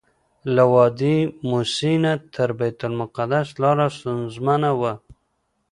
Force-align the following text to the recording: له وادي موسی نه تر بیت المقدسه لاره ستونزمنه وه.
له 0.55 0.63
وادي 0.73 1.17
موسی 1.49 1.93
نه 2.03 2.13
تر 2.33 2.49
بیت 2.59 2.79
المقدسه 2.89 3.53
لاره 3.61 3.87
ستونزمنه 3.97 4.71
وه. 4.79 4.93